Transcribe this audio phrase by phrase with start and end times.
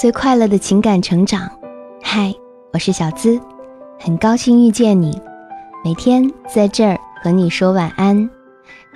[0.00, 1.46] 最快乐的情感成长。
[2.02, 2.34] 嗨，
[2.72, 3.38] 我是小资，
[3.98, 5.20] 很高兴遇见你。
[5.84, 8.16] 每天在这儿和你说晚安。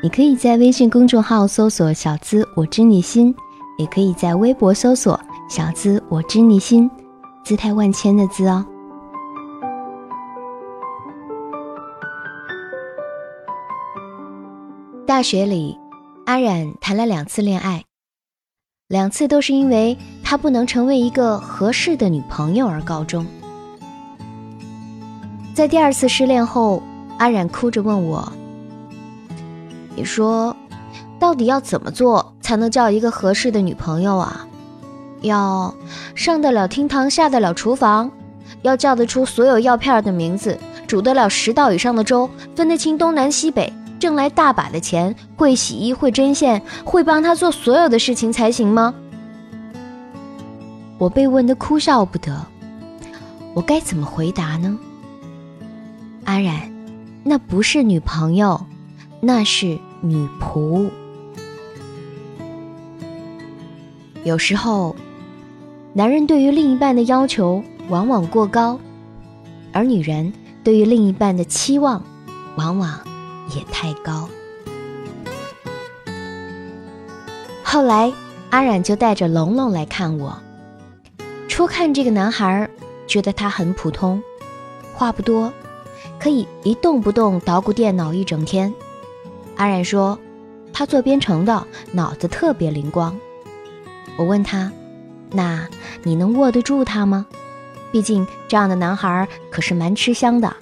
[0.02, 3.36] 你可以在微信公众号搜索“小资我知你心”，
[3.76, 6.90] 也可以在微博搜索“小资我知你心”，
[7.44, 8.64] 姿态万千的“资”哦。
[15.06, 15.78] 大学里，
[16.24, 17.84] 阿冉谈了两次恋爱，
[18.88, 23.24] 两次都是因为他不能成为一个合适的女朋友而告终。
[25.54, 26.82] 在第二次失恋后，
[27.16, 28.30] 阿冉哭着问我
[29.96, 30.54] ：“你说，
[31.18, 34.46] 到底要怎么做才能叫一个合适的女朋友啊？
[35.22, 35.74] 要
[36.14, 38.10] 上得了厅堂，下得了厨房，
[38.60, 43.72] 要叫得出所有药片的名字，煮得了十道以上的粥，分得清东南西北。”
[44.04, 48.94] 挣来大把的钱，会洗衣，会针线，会帮他做所有的事情才行吗？
[50.98, 52.44] 我被问得哭笑不得，
[53.54, 54.78] 我该怎么回答呢？
[56.26, 56.70] 阿然，
[57.22, 58.66] 那不是女朋友，
[59.22, 60.90] 那是女仆。
[64.22, 64.94] 有时候，
[65.94, 68.78] 男人对于另一半的要求往往过高，
[69.72, 70.30] 而女人
[70.62, 72.04] 对于另一半的期望，
[72.58, 73.00] 往往。
[73.50, 74.28] 也太高。
[77.62, 78.12] 后来，
[78.50, 80.38] 阿冉就带着龙龙来看我。
[81.48, 82.68] 初看这个男孩，
[83.06, 84.22] 觉得他很普通，
[84.92, 85.52] 话不多，
[86.18, 88.72] 可以一动不动捣鼓电脑一整天。
[89.56, 90.18] 阿冉说，
[90.72, 93.18] 他做编程的，脑子特别灵光。
[94.16, 94.70] 我问他，
[95.30, 95.68] 那
[96.02, 97.26] 你能握得住他吗？
[97.92, 100.56] 毕竟这样的男孩可是蛮吃香的。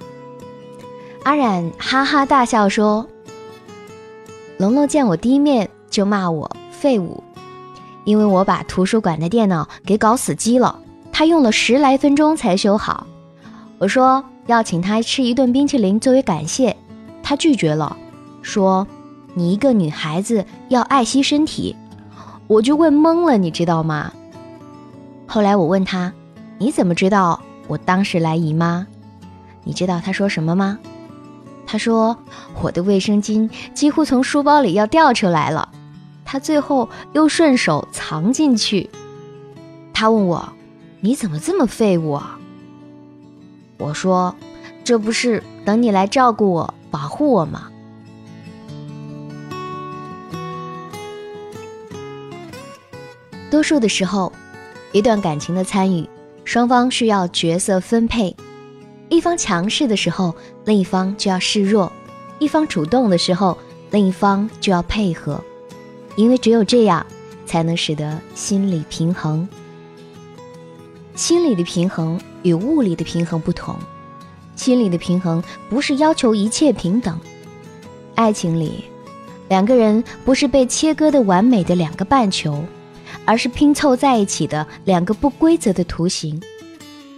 [1.25, 3.06] 阿冉哈哈大笑说
[4.59, 7.23] ：“龙龙见我第一面就骂我废物，
[8.05, 10.81] 因为我把图书馆的电脑给搞死机了，
[11.12, 13.06] 他用了十来分钟才修好。
[13.79, 16.77] 我说要请他吃一顿冰淇淋作为感谢，
[17.23, 17.96] 他拒绝了，
[18.42, 18.85] 说
[19.35, 21.77] 你一个女孩子要爱惜身体。
[22.48, 24.13] 我就问懵了，你知道吗？
[25.29, 26.13] 后来我问他，
[26.58, 28.89] 你怎么知道我当时来姨妈？
[29.63, 30.80] 你知道他说什么吗？”
[31.72, 32.18] 他说
[32.60, 35.70] ：“我的卫生巾几乎从书包里要掉出来了。”
[36.22, 38.90] 他最后又顺手藏进去。
[39.94, 40.52] 他问我
[41.00, 42.38] ：“你怎么这么废物啊？”
[43.80, 44.36] 我说
[44.84, 47.68] ：“这不是等你来照顾我、保护我吗？”
[53.50, 54.30] 多数的时候，
[54.92, 56.06] 一段感情的参与，
[56.44, 58.36] 双方需要角色分配。
[59.12, 60.34] 一方强势的时候，
[60.64, 61.92] 另一方就要示弱；
[62.39, 63.58] 一方主动的时候，
[63.90, 65.39] 另一方就要配合。
[66.17, 67.05] 因为只有这样，
[67.45, 69.46] 才能使得心理平衡。
[71.14, 73.77] 心理的平衡与物理的平衡不同，
[74.56, 77.20] 心理的平衡不是要求一切平等。
[78.14, 78.84] 爱情里，
[79.51, 82.64] 两个人不是被切割的完美的两个半球，
[83.27, 86.40] 而是拼凑在一起的两个不规则的图形。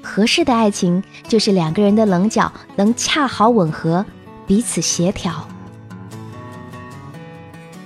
[0.05, 4.05] 合适的爱情就是两个人的棱角能恰好吻合，
[4.47, 5.49] 彼此协调。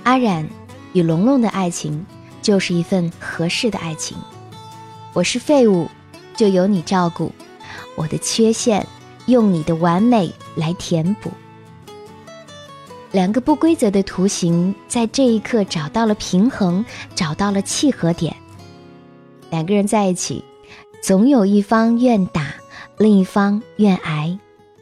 [0.03, 0.47] 阿冉
[0.93, 2.05] 与龙龙的爱情
[2.41, 4.17] 就是一份合适的爱情。
[5.13, 5.89] 我是废物，
[6.35, 7.31] 就由你照顾；
[7.95, 8.85] 我的缺陷，
[9.25, 11.31] 用你的完美来填补。
[13.11, 18.35] 两个不规则的图形在这一刻找到了平衡，找到了契合点。
[19.49, 20.43] 两个人在一起。
[21.01, 22.53] 总有一方愿打，
[22.97, 24.37] 另一方愿挨，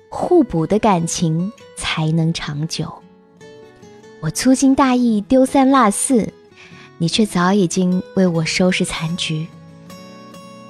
[0.10, 2.92] 互补的感情才能长久。
[4.20, 6.28] 我粗心大意丢三落四，
[6.98, 9.48] 你却早已经为我收拾残局。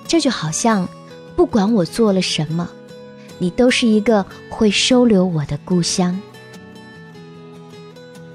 [0.05, 0.87] 这就好像，
[1.35, 2.69] 不管我做了什么，
[3.39, 6.19] 你都是一个会收留我的故乡。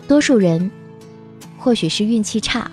[0.09, 0.71] 多数人，
[1.59, 2.71] 或许是运气差，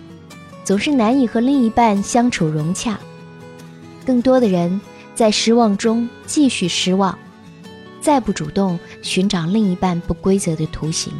[0.63, 2.97] 总是难以和另一半相处融洽。
[4.09, 4.81] 更多的人
[5.13, 7.15] 在失望中继续失望，
[8.01, 11.13] 再不主动寻找另一半不规则的图形。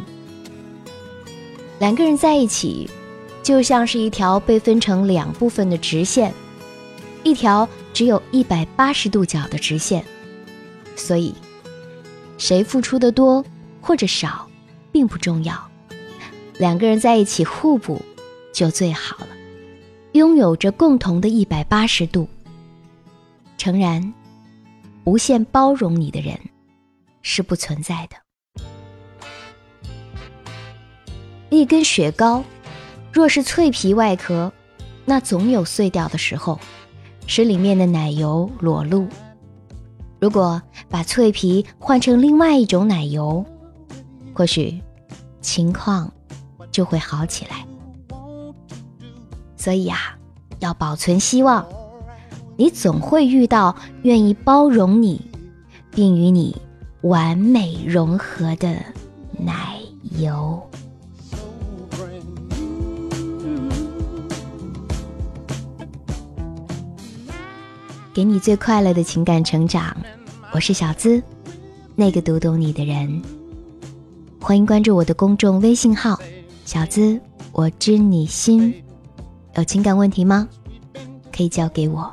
[1.78, 2.90] 两个人在一起，
[3.44, 6.34] 就像是一条被分成两部分的直线，
[7.22, 10.04] 一条只有一百八十度角的直线。
[10.96, 11.32] 所以，
[12.38, 13.44] 谁付出的多
[13.80, 14.48] 或者少，
[14.90, 15.54] 并不重要。
[16.58, 18.02] 两个人在一起互补，
[18.52, 19.28] 就最好了。
[20.10, 22.28] 拥有着共同的一百八十度。
[23.60, 24.14] 诚然，
[25.04, 26.34] 无限包容你的人
[27.20, 28.16] 是不存在的。
[31.50, 32.42] 一根雪糕，
[33.12, 34.50] 若是脆皮外壳，
[35.04, 36.58] 那总有碎掉的时候；
[37.26, 39.06] 使里面的奶油裸露。
[40.18, 43.44] 如果把脆皮换成另外一种奶油，
[44.32, 44.80] 或许
[45.42, 46.10] 情况
[46.72, 47.66] 就会好起来。
[49.54, 50.16] 所以啊，
[50.60, 51.62] 要保存希望，
[52.60, 55.18] 你总会遇到愿意包容你，
[55.90, 56.54] 并与你
[57.00, 58.76] 完美融合的
[59.38, 59.78] 奶
[60.18, 60.60] 油。
[68.12, 69.96] 给你最快乐的情感成长，
[70.52, 71.22] 我是小资，
[71.96, 73.22] 那个读懂你的人。
[74.38, 76.20] 欢迎关注我的公众微信号
[76.66, 77.18] “小资
[77.52, 78.74] 我知你心”。
[79.56, 80.46] 有情感问题吗？
[81.34, 82.12] 可以交给我。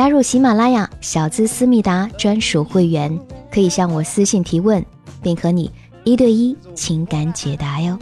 [0.00, 3.20] 加入喜马拉雅小资思密达专属会员，
[3.52, 4.82] 可以向我私信提问，
[5.20, 5.70] 并和你
[6.04, 7.98] 一对一情感解答哟。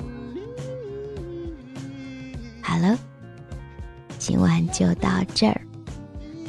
[2.63, 2.97] 好了，
[4.17, 5.61] 今晚就到这儿。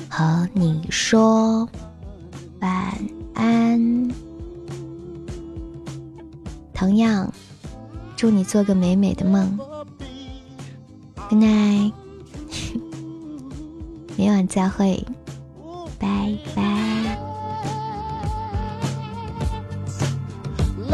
[0.07, 1.67] 和你说
[2.59, 2.93] 晚
[3.33, 4.07] 安。
[6.75, 7.33] 同样，
[8.15, 9.57] 祝你做个美美的梦。
[11.27, 11.93] Good night，
[14.15, 15.03] 明晚再会，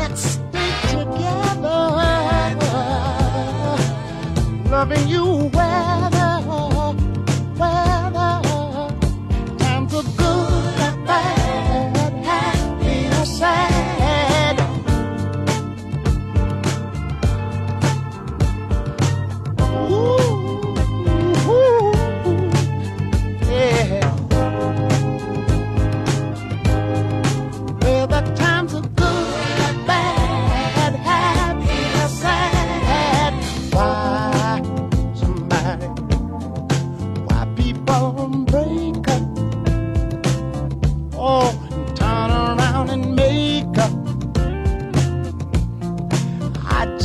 [0.07, 1.80] Let's stay together,
[4.69, 5.55] loving you.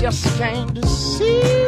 [0.00, 1.59] just came to see.